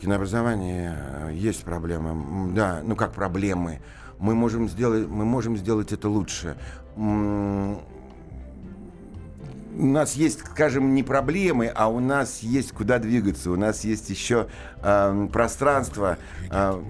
[0.03, 2.53] кинообразовании э, есть проблемы.
[2.53, 3.81] Да, ну как проблемы?
[4.19, 6.55] Мы можем сделать, мы можем сделать это лучше
[9.75, 14.09] у нас есть, скажем, не проблемы, а у нас есть куда двигаться, у нас есть
[14.09, 14.47] еще
[14.81, 16.17] э, пространство.
[16.51, 16.81] Э,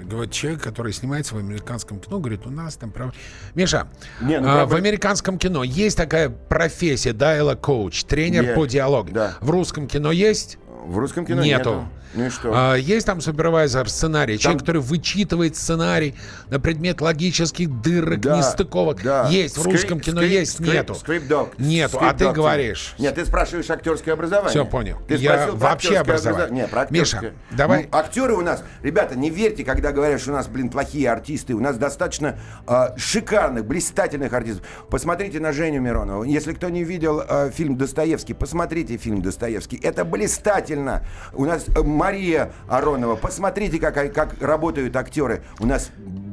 [0.00, 3.14] говорит человек, который снимается в американском кино, говорит, у нас там прав...
[3.54, 3.86] Миша,
[4.20, 9.10] Не, ну, а, в американском кино есть такая профессия, dialogue коуч, тренер yeah, по диалогу.
[9.12, 9.36] Да.
[9.40, 10.58] В русском кино есть?
[10.84, 11.70] В русском кино нету.
[11.70, 11.88] нету.
[12.14, 12.52] Ну и что?
[12.54, 14.40] А, есть там супервайзер сценарий, там...
[14.40, 16.14] человек, который вычитывает сценарий
[16.50, 19.02] на предмет логических дырок, да, нестыковок.
[19.02, 19.28] Да.
[19.28, 20.94] Есть, в русском кино скрип, есть, скрип, нету.
[20.94, 21.58] Скрип-дог.
[21.58, 22.94] Нету, скрип а ты говоришь.
[22.98, 24.50] Нет, ты спрашиваешь актерское образование.
[24.50, 24.98] Все, понял.
[25.08, 26.62] Ты Я вообще образование.
[26.62, 27.88] Нет, про Миша, давай.
[27.90, 31.54] Ну, актеры у нас, ребята, не верьте, когда говорят, что у нас, блин, плохие артисты.
[31.54, 34.66] У нас достаточно э, шикарных, блистательных артистов.
[34.90, 36.24] Посмотрите на Женю Миронова.
[36.24, 39.78] Если кто не видел э, фильм «Достоевский», посмотрите фильм «Достоевский».
[39.82, 41.04] Это блистательно.
[41.32, 43.14] У нас э, Мария Аронова.
[43.14, 45.44] Посмотрите, как, как работают актеры.
[45.60, 45.90] У нас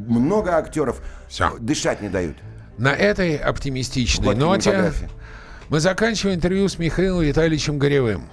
[0.07, 1.55] много актеров Все.
[1.59, 2.35] дышать не дают.
[2.79, 4.91] На этой оптимистичной вот ноте
[5.69, 8.23] мы заканчиваем интервью с Михаилом Витальевичем Горевым.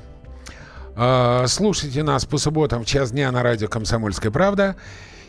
[0.96, 4.74] А, слушайте нас по субботам в час дня на радио «Комсомольская правда».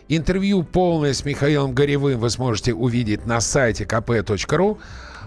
[0.07, 4.77] Интервью полное с Михаилом Горевым вы сможете увидеть на сайте kp.ru.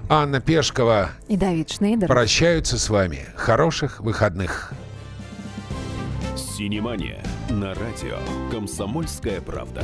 [0.09, 3.27] Анна Пешкова и Давид Шнейдер прощаются с вами.
[3.37, 4.73] Хороших выходных.
[6.61, 8.19] Синемания на радио
[8.51, 9.83] «Комсомольская правда».